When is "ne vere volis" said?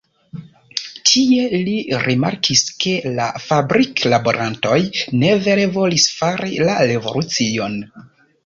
5.25-6.09